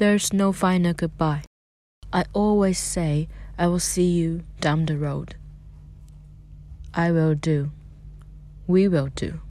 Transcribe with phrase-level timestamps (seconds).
[0.00, 1.42] There's no final goodbye.
[2.10, 5.36] I always say I will see you down the road.
[6.94, 7.70] I will do.
[8.66, 9.42] We will do.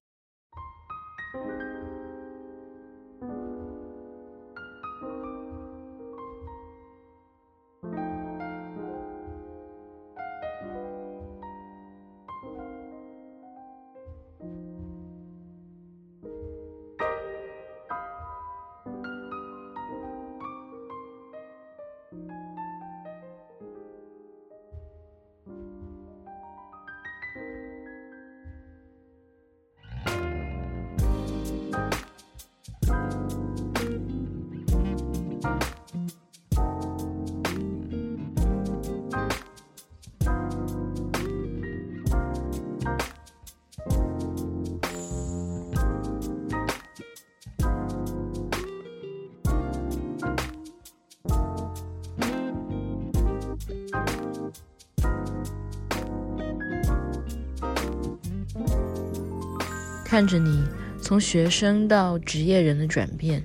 [60.19, 60.67] 看着你
[61.01, 63.41] 从学生到职业人的转变，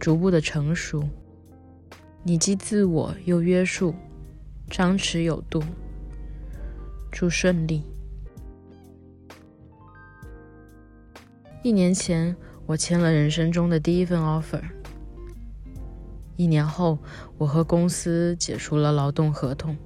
[0.00, 1.06] 逐步的成熟，
[2.22, 3.94] 你既自我又约束，
[4.70, 5.62] 张弛有度，
[7.10, 7.84] 祝顺利。
[11.62, 14.62] 一年前，我签了人生中的第一份 offer。
[16.36, 16.98] 一年后，
[17.36, 19.76] 我和公司解除了劳动合同。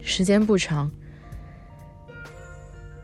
[0.00, 0.90] 时间不长。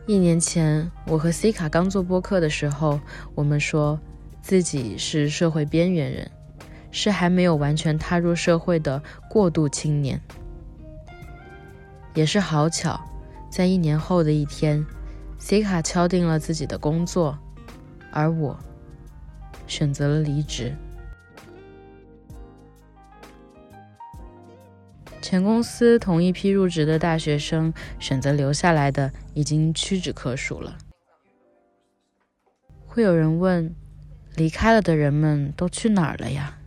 [0.07, 2.97] 一年前，我和 C 卡刚做播客的时候，
[3.35, 3.99] 我们说
[4.41, 6.31] 自己是社会边缘人，
[6.91, 10.21] 是还没有完全踏入社会的过渡青年。
[12.13, 12.97] 也是好巧，
[13.51, 14.85] 在一年后的一天
[15.39, 17.37] ，C 卡敲定了自己的工作，
[18.09, 18.57] 而我
[19.67, 20.73] 选择了离职。
[25.29, 30.77] 前公司同一批入职的大学生选择留下来的已经屈指可数了。
[32.85, 33.75] 会有人问：
[34.35, 36.57] 离开了的人们都去哪儿了呀？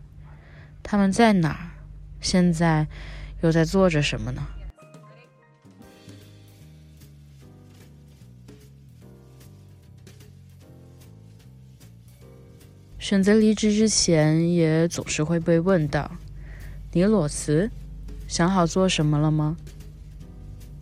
[0.83, 1.71] 他们在哪儿？
[2.21, 2.85] 现在
[3.41, 4.47] 又在做着什么呢？
[12.99, 16.11] 选择离职之前，也总是会被问到：
[16.91, 17.71] 你裸辞？
[18.31, 19.57] 想好做什么了吗？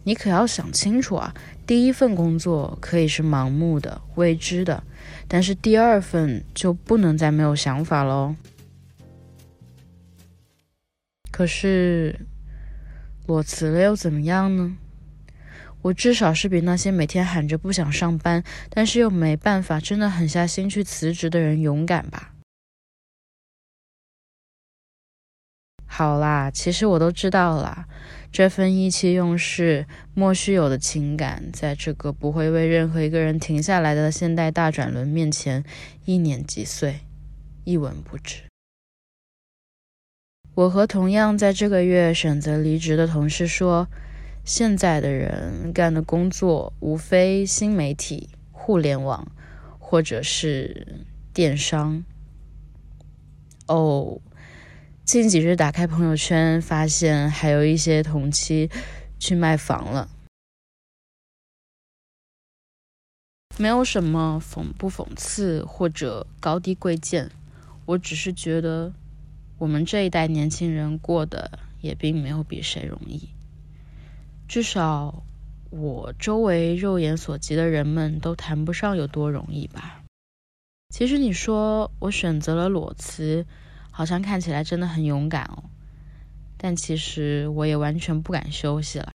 [0.04, 1.34] 你可要想清楚啊！
[1.66, 4.84] 第一份工作可以是盲目的、未知的，
[5.28, 8.36] 但是第二份就不能再没有想法喽。
[11.32, 12.20] 可是
[13.26, 14.78] 裸辞了又怎么样呢？
[15.82, 22.34] 我至少是比那些每天喊着不想上班，但是又没办法、真的狠下心去辞职的人勇敢吧。
[26.00, 27.86] 好啦，其实我都知道啦。
[28.32, 35.66] 这份意气用事、莫须有的情感，在这个不会为任何一个人停下来的现代大转轮面前，
[36.06, 37.02] 一年即碎，
[37.66, 38.44] 一文不值。
[40.56, 43.86] 我和同样在这个月选择离职的同事说，
[44.46, 49.30] 现在的人干的工作无非新媒体、互联网，
[49.78, 52.06] 或者是电商。
[53.68, 54.22] 哦。
[55.12, 58.70] 近几日打开朋友圈，发现还有一些同期
[59.18, 60.08] 去卖房了。
[63.58, 67.32] 没有什么讽不讽刺或者高低贵贱，
[67.88, 68.94] 我只是觉得
[69.58, 73.30] 我们这一代年轻人过得也并没有比谁容易。
[74.48, 75.24] 至少
[75.72, 80.04] 我周围肉眼所及的人们都谈不上有多容易吧。
[80.94, 83.48] 其实你说我选择了裸辞。
[84.00, 85.62] 好像看起来真的很勇敢哦，
[86.56, 89.12] 但其实我也完全不敢休息了。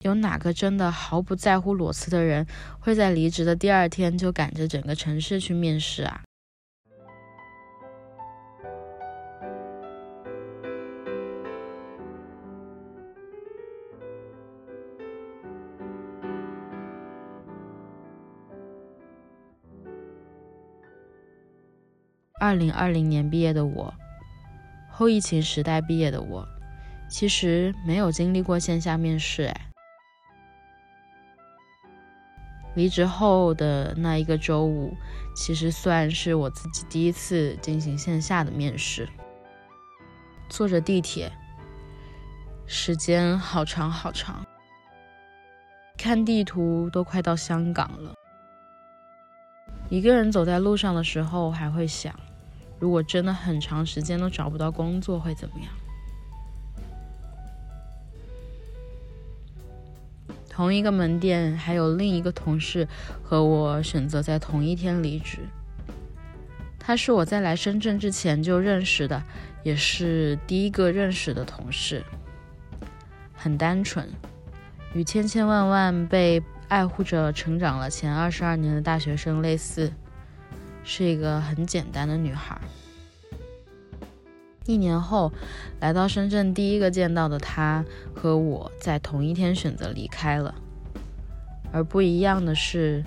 [0.00, 2.44] 有哪个真的毫不在乎裸辞的人，
[2.80, 6.24] 会在离职的第二天就赶着整个城市去面试啊？
[22.46, 23.92] 二零二零年毕业的我，
[24.88, 26.46] 后疫情时代毕业的我，
[27.10, 29.46] 其实没有经历过线下面试。
[29.46, 29.66] 哎，
[32.76, 34.96] 离职后的那一个周五，
[35.34, 39.08] 其实算是我自己第一次进行线下的面试。
[40.48, 41.32] 坐着地铁，
[42.64, 44.46] 时间好长好长，
[45.98, 48.14] 看地图都快到香港了。
[49.88, 52.14] 一个人走在路上的时候，还会想。
[52.78, 55.70] 如果真的很长时间都找不到工作会怎么样？
[60.48, 62.88] 同一个门店还有另一个同事
[63.22, 65.40] 和我选择在同一天离职。
[66.78, 69.22] 他是我在来深圳之前就认识的，
[69.62, 72.02] 也是第一个认识的同事。
[73.34, 74.08] 很单纯，
[74.94, 79.92] 与千千万万被爱护着成长了前二十二年的大学生类似，
[80.86, 82.58] 是一个很简单的女孩。
[84.64, 85.32] 一年后，
[85.80, 87.84] 来到深圳第一个见到的她
[88.14, 90.54] 和我在同一天选择离开了，
[91.72, 93.04] 而不一样的是，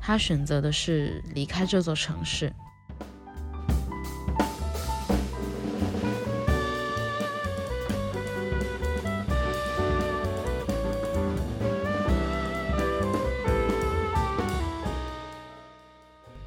[0.00, 2.52] 她选择的是离开这座城市。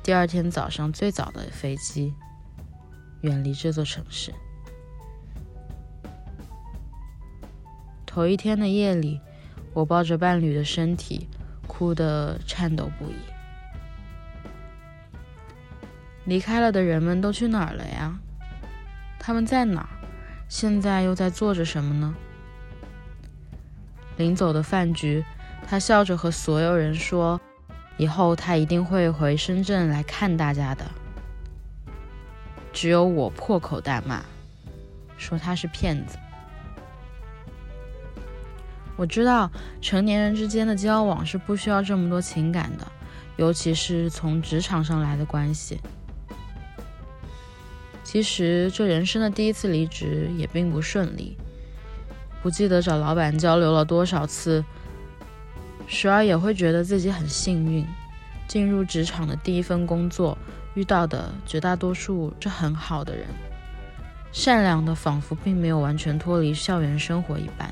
[0.04, 2.14] 第二天早上最早的飞机，
[3.22, 4.34] 远离这座城市。
[8.06, 9.22] 头一天的夜里，
[9.72, 11.30] 我抱着伴侣的身体，
[11.68, 13.16] 哭得颤抖不已。
[16.26, 18.20] 离开了的人们都去哪儿了呀？
[19.18, 19.90] 他们在哪儿？
[20.50, 22.14] 现在又在做着什么呢？
[24.18, 25.24] 临走的饭局，
[25.66, 27.40] 他笑着和所有人说。
[27.98, 30.84] 以后他一定会回深圳来看大家的。
[32.72, 34.24] 只有我破口大骂，
[35.18, 36.18] 说他是骗子。
[38.96, 39.50] 我知道
[39.82, 42.88] 成年人之间的交往是不需要这么多情感的，
[43.38, 45.80] 尤其是从职场上来的关系。
[48.04, 51.36] 其实这人生的第一次离职也并不顺利，
[52.42, 54.64] 不记得找老板交流了多少次。
[55.94, 57.88] 时而也会觉得自己很幸运，
[58.48, 60.36] 进入职场的第一份工作
[60.74, 63.28] 遇到的绝大多数是很好的人，
[64.32, 67.72] 善良的仿佛并没有完全脱离校园生活一般。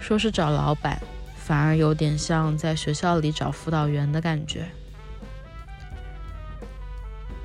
[0.00, 1.00] 说是找老板，
[1.36, 4.66] 反而有点像在学校里找辅导员的感觉，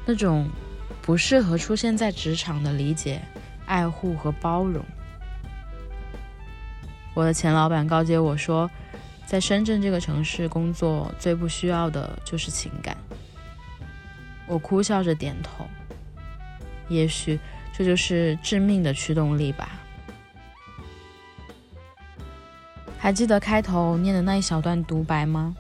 [0.05, 0.47] 那种
[1.01, 3.21] 不适合出现在职场的理解、
[3.65, 4.83] 爱护和包容。
[7.13, 8.71] 我的前老板告诫我说。
[9.27, 12.95] 在深圳这个城市工作，最不需要的就是情感。
[14.47, 15.65] 我哭笑着点头。
[16.87, 17.37] 也许
[17.73, 19.81] 这就是致命的驱动力吧。
[22.97, 25.53] 还记得开头念的那一小段独白吗？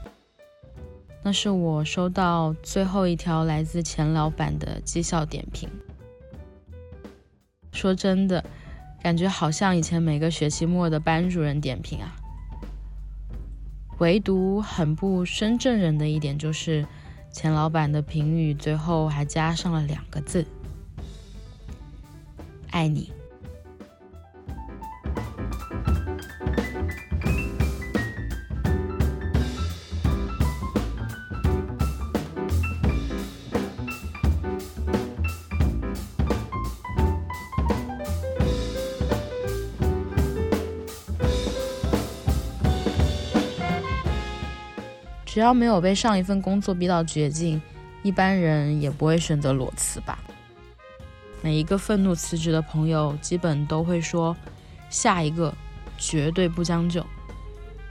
[1.21, 5.69] 那是我收到最后一条来自钱老板的绩效点评。
[7.73, 8.43] 说真的，
[9.03, 12.15] 感觉好像以前每个学期末的班主任点评啊。
[13.99, 16.85] 唯独很不深圳人的一点就是，
[17.31, 20.45] 钱老板的评语最后还加上了两个字
[22.71, 23.11] ：“爱你。”
[45.37, 47.61] 只要没有被上一份工作逼到绝境，
[48.01, 50.17] 一般人也不会选择裸辞吧。
[51.43, 54.35] 每一个愤怒辞职的朋友，基本都会说
[54.89, 55.53] ：“下一个
[55.95, 57.05] 绝对不将就。”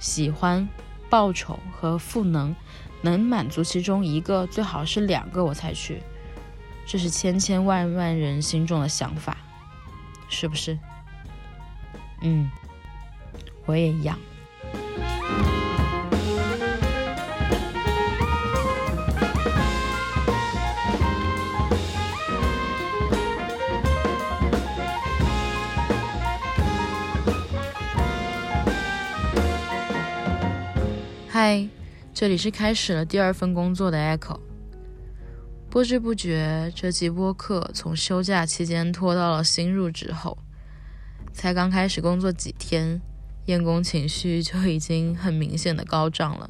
[0.00, 0.68] 喜欢、
[1.08, 2.52] 报酬和赋能，
[3.00, 6.02] 能满足其中一个，最好是两个我才去。
[6.84, 9.36] 这是千千万万人心中的想法，
[10.28, 10.76] 是不是？
[12.22, 12.50] 嗯，
[13.66, 14.18] 我也一样。
[31.38, 31.68] 嗨，
[32.14, 34.40] 这里是开始了第二份工作的 Echo。
[35.68, 40.38] 不知不觉，这期播客从休假期间拖到了新入职后，
[41.34, 43.02] 才刚开始工作几天，
[43.44, 46.48] 厌工情绪就已经很明显的高涨了。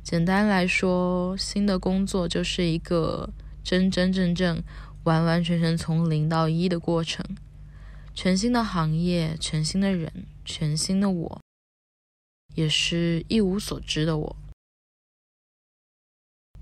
[0.00, 3.28] 简单来说，新的工作就是一个
[3.64, 4.62] 真真正正、
[5.02, 7.26] 完完全全从零到一的过程，
[8.14, 11.40] 全新的行业，全新的人，全新的我。
[12.60, 14.36] 也是一无所知的我。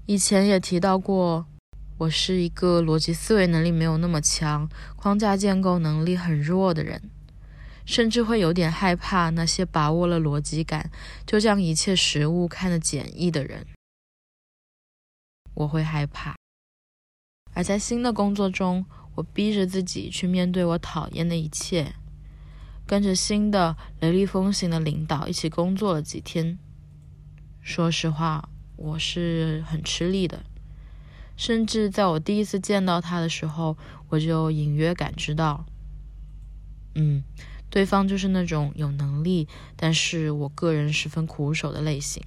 [0.06, 1.44] 以前也提到过，
[1.98, 7.10] 我是一个逻辑思维能力没有那么强、框架建构能力很弱的人，
[7.84, 10.88] 甚至会有点害怕那些把握了逻辑感
[11.26, 13.66] 就将一切事物看得简易的人。
[15.54, 16.36] 我会害怕，
[17.54, 18.86] 而在新的工作中，
[19.16, 21.96] 我逼着自己去面对我讨厌的一切，
[22.88, 26.58] 跟着新的雷厉风行的领导一起工作了几天。
[27.60, 30.42] 说实话，我是很吃力的，
[31.36, 33.76] 甚至在我第一次见到他的时候，
[34.08, 35.66] 我就隐约感知到，
[36.94, 37.22] 嗯，
[37.68, 42.22] 对方就是那种有能力，但是我个人十分苦手的类型，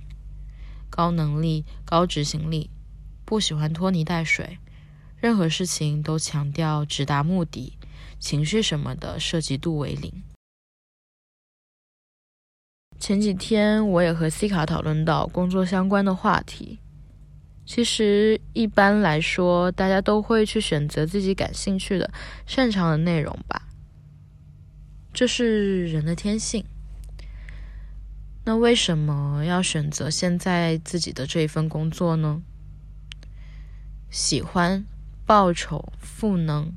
[0.91, 2.69] 高能力、高执行力，
[3.25, 4.59] 不喜欢拖泥带水，
[5.17, 7.79] 任何事情都强调直达目的，
[8.19, 10.21] 情绪什么的涉及度为零。
[13.01, 16.77] 前几天我也和 C 卡讨论到工作相关的话题。
[17.65, 22.11] 其实一般来说，大家都会去选择自己感兴趣的、
[22.45, 23.63] 擅长的内容吧，
[25.11, 26.63] 这是人的天性。
[28.45, 32.43] 那为什么要选择现在自己的这一份工作呢？
[34.11, 34.85] 喜欢、
[35.25, 36.71] 报酬、赋能，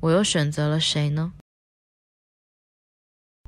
[0.00, 1.32] 我又选择了谁呢？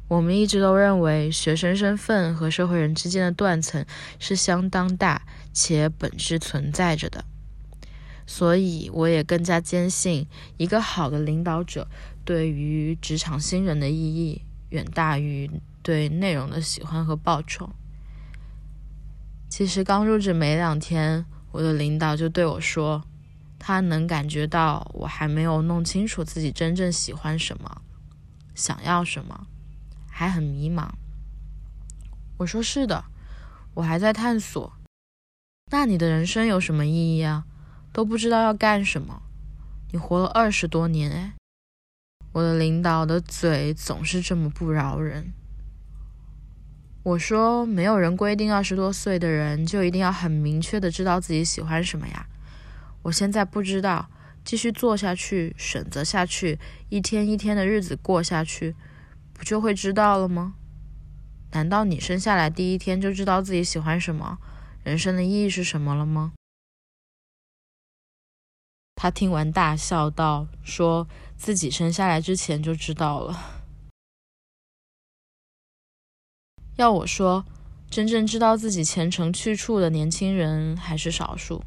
[0.09, 3.85] 我们一直都认为学生身份和社会人之间的断层
[4.21, 7.25] 是相当大且本质存在着的，
[8.25, 10.27] 所以我也更加坚信，
[10.59, 11.89] 一个好的领导者
[12.25, 15.51] 对于职场新人的意义远大于
[15.83, 17.71] 对内容的喜欢和报酬。
[19.49, 23.03] 其实刚入职没两天，我的领导就对我说，
[23.59, 27.83] 他能感觉到我还没有弄清楚自己真正喜欢什么，
[28.55, 29.47] 想要什么。
[30.19, 30.89] 还很迷茫。
[32.39, 33.05] 我说是的，
[33.75, 34.73] 我还在探索。
[35.71, 37.45] 那你的人生有什么意义啊？
[37.93, 39.21] 都不知道要干什么。
[39.93, 41.35] 你活了二十多年哎。
[42.33, 45.35] 我的领导的嘴总是这么不饶人。
[47.03, 52.27] 我说没有人规定二十多岁的人就一定要很明确的知道自己喜欢什么呀。
[53.03, 54.09] 我现在不知道，
[54.43, 56.59] 继续做下去，选择下去，
[56.89, 58.75] 一天一天的日子过下去。
[59.37, 60.55] 不就会知道了吗？
[61.52, 64.38] 难道你生下来第一天就知道自己喜欢什么，
[64.83, 66.33] 人生的意义是什么了吗？
[68.95, 73.62] 他听完大笑道：“说自己生下来之前就知道了。
[76.76, 77.45] 要我说，
[77.90, 81.62] 真正知道自己前程去处的年轻人还是少数，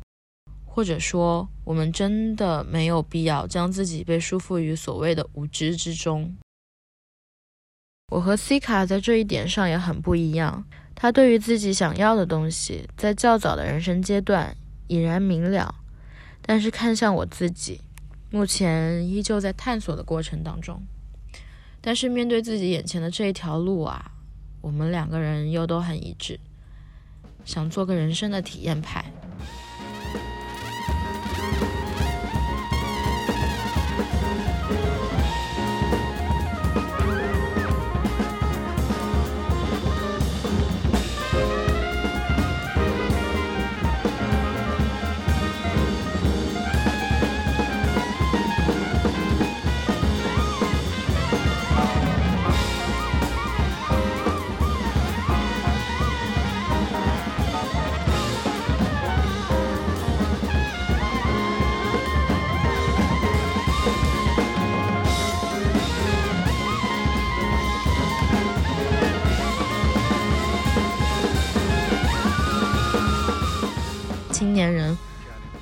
[0.65, 6.35] 或者说，我们真的没有必要将自己被束缚于所谓的无知之中。”
[8.09, 10.65] 我和 C 卡在这一点上也很不一样。
[10.95, 14.53] 他对于自己想要的东西，在较早的人生阶段
[14.87, 15.73] 已然明了，
[16.41, 17.79] 但是看向我自己，
[18.31, 20.81] 目前依旧在探索的过程当中。
[21.79, 24.11] 但是面对自己眼前的这一条路啊，
[24.59, 26.37] 我们两个人又都很一致，
[27.45, 29.05] 想做个人生的体验派。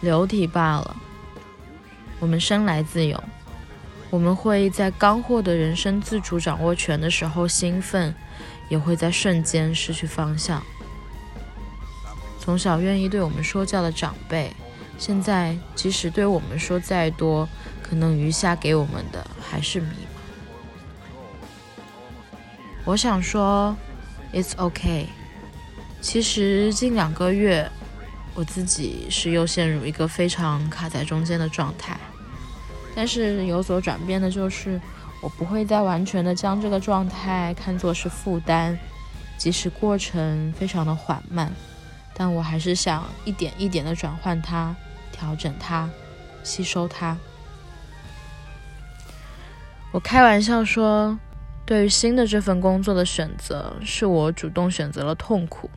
[0.08, 0.96] 流体罢了。
[2.18, 3.22] 我们生来自由，
[4.10, 8.16] 我们会在刚获得人生自主掌握权的时候兴奋，
[8.70, 10.64] 也会在瞬间失去方向。
[12.40, 14.54] 从小愿意对我们说教的长辈，
[14.98, 17.46] 现在即使对我们说再多，
[17.84, 20.22] 可能余下给我们的还是迷茫。
[22.86, 23.76] 我想说
[24.32, 25.10] ，It's OK。
[26.00, 27.70] 其实近两个月。
[28.38, 31.98] 我自己是又陷入一个非常卡在中间的状态，
[32.96, 34.80] 但是有所转变的就是，
[35.24, 38.78] 我不会再完全的将这个状态看作是负担，
[39.40, 41.52] 即使过程非常的缓慢，
[42.14, 44.76] 但我还是想一点一点的转换它，
[45.12, 45.90] 调整它，
[46.44, 47.18] 吸收它。
[49.92, 51.18] 我开玩笑说，
[51.66, 55.68] 对于新的这份工作的选择，是我主动选择了痛苦。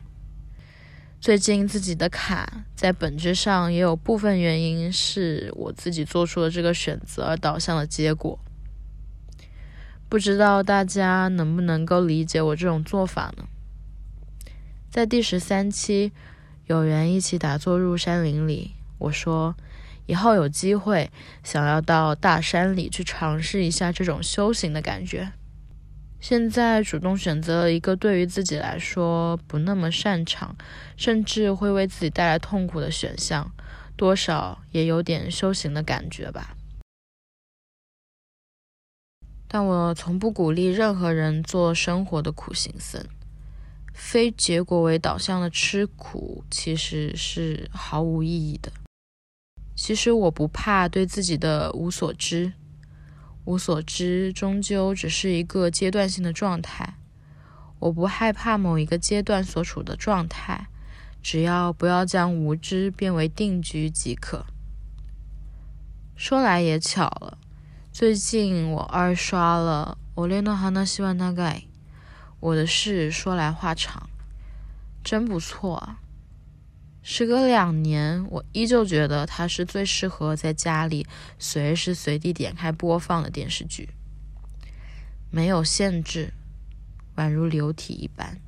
[1.21, 8.39] 最近自己的卡，在本质上也有部分原因是我自己做出了这个选择而导向的结果。
[10.09, 13.45] 不知道大家能不能够理解我这种做法呢？
[14.89, 16.11] 在第十三期
[16.65, 19.55] 有缘一起打坐入山林里，我说，
[20.07, 21.11] 以后有机会
[21.43, 25.31] 想要到大山里去尝试一下这种修行的感觉。
[26.21, 30.55] 现在主动选择了一个对于自己来说不那么擅长，
[30.95, 33.51] 甚至会为自己带来痛苦的选项，
[33.97, 36.55] 多少也有点修行的感觉吧。
[39.47, 43.03] 但我从不鼓励任何人做生活的苦行僧，
[43.91, 48.71] 非结果为导向的吃苦其实是毫无意义的。
[49.75, 52.53] 其实我不怕对自己的无所知。
[53.45, 56.95] 无所知终究只是一个阶段性的状态，
[57.79, 60.67] 我不害怕某一个阶段所处的状态，
[61.23, 64.45] 只要不要将无知变为定局即可。
[66.15, 67.39] 说来也巧了，
[67.91, 71.57] 最近我二刷了《我恋的哈纳希万大概》，
[72.39, 74.07] 我的事说来话长，
[75.03, 76.00] 真不错啊。
[77.03, 81.07] 时隔两年，我依旧觉得它是最适合在家里
[81.39, 83.89] 随时随地点开播放的电视剧，
[85.31, 86.31] 没有限制，
[87.15, 88.39] 宛如流体一般。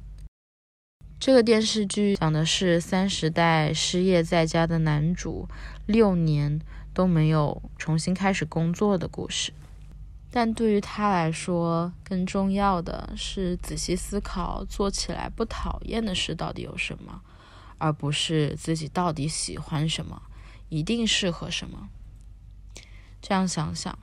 [1.20, 5.48] 这个电视剧讲的是三十代失业在家的男主
[5.86, 6.60] 六年
[6.94, 9.52] 都没有重新开始工作的故事，
[10.30, 17.22] 但对于他来说，更重要的是仔细思考做起来不讨厌的事到底有什么。
[17.84, 20.22] 而不是自己到底喜欢什么，
[20.70, 21.90] 一定适合什么。
[23.22, 24.00] 这样想想，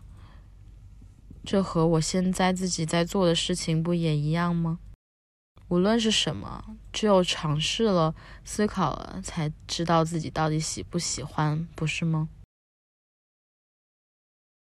[1.43, 4.81] 这和我现在自己在做的事情不也一样吗？
[5.69, 12.29] 无论是什么，只有尝试了、思考了，才知道自己到底喜不喜欢，不是吗？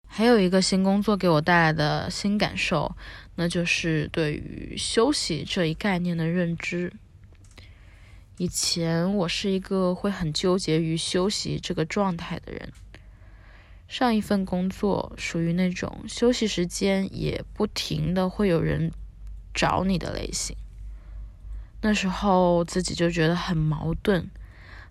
[0.07, 2.95] 还有一个新工作给我带来的新感受，
[3.35, 6.93] 那就是对于休息这一概念的认知。
[8.37, 12.71] 以前我是一个会很纠结于休息这个状态的人。
[13.87, 18.91] 上一份工作属于那种休息时间也不停的会有人
[19.53, 20.55] 找你的类型。
[21.81, 24.29] 那时候自己就觉得很矛盾，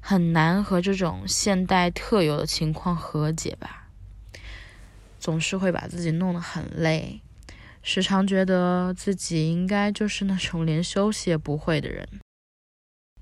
[0.01, 3.88] 很难和这种现代特有的情况和解吧。
[5.19, 7.21] 总是会把自己弄得很累，
[7.83, 12.07] 时常觉得自己应该就是那种连休息也不会的人。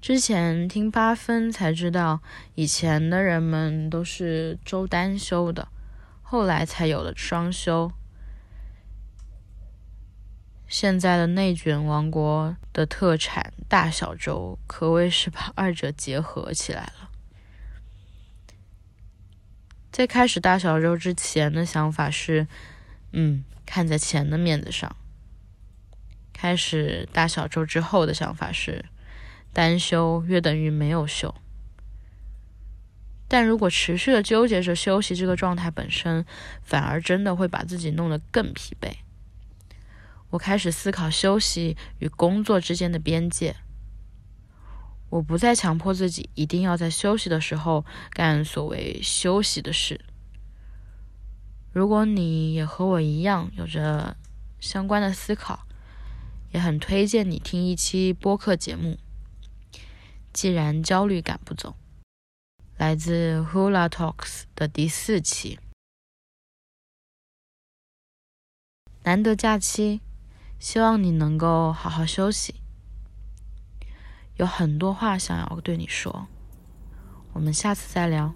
[0.01, 2.21] 之前听八分才知道，
[2.55, 5.69] 以前的人们都是周单休的，
[6.23, 7.91] 后来才有了双休。
[10.69, 17.11] 现在的内卷王国的特产大小周，可谓是把二者结合起来了。
[19.91, 22.47] 在开始大小周之前的想法是，
[23.13, 24.91] 嗯，看在钱的面子上；
[26.33, 28.85] 开始大小周之后的想法是。
[29.53, 31.35] 单休约等于没有休，
[33.27, 36.25] 但如果持续的纠结着休息这个状态本身，
[36.63, 38.93] 反而真的会把自己弄得更疲惫。
[40.31, 43.57] 我开始思考休息与工作之间的边界，
[45.09, 50.01] 我不再强迫自己一定要在休息的时候干所谓休息的事。
[51.73, 54.17] 如果你也和我一样有着
[54.61, 55.67] 相关的思考，
[56.53, 58.99] 也很推荐你听一期播客节目。
[60.38, 61.74] 既然焦虑赶不走，
[62.77, 65.59] 来自 Hula Talks 的第四期。
[69.03, 70.01] 难得假期，
[70.61, 72.55] 希望你能够好好休息。
[74.37, 76.29] 有很多话想要对你说，
[77.33, 78.33] 我们下次再聊。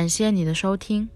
[0.00, 1.06] 感谢你的收听。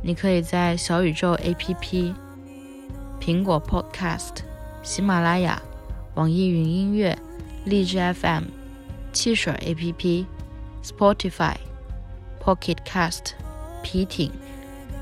[0.00, 2.14] 你可以在小宇宙 APP、
[3.20, 4.44] 苹果 Podcast、
[4.80, 5.60] 喜马拉雅、
[6.14, 7.18] 网易云音乐、
[7.64, 8.44] 荔枝 FM、
[9.12, 10.24] 汽水 APP、
[10.84, 11.56] Spotify、
[12.40, 13.32] Pocket Cast、
[13.82, 14.30] 皮艇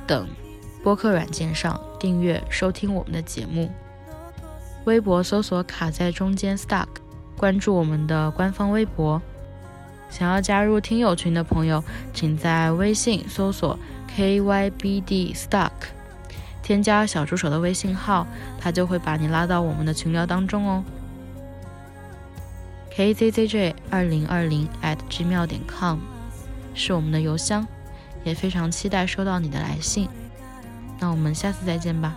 [0.06, 0.26] 等
[0.82, 3.70] 播客软件上订阅收听我们的节目。
[4.86, 6.88] 微博搜索“卡在中间 Stuck”，
[7.36, 9.20] 关注我们的官方微博。
[10.08, 11.82] 想要加入听友群的朋友，
[12.14, 13.78] 请在微信搜索
[14.16, 15.70] kybdstock，
[16.62, 18.26] 添加小助手的微信号，
[18.60, 20.84] 他就会把你拉到我们的群聊当中哦。
[22.94, 25.98] kzzj 二零二零 at gmail 点 com
[26.74, 27.66] 是我们的邮箱，
[28.24, 30.08] 也非常期待收到你的来信。
[30.98, 32.16] 那我们下次再见吧。